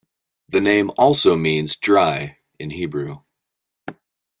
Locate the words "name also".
0.59-1.35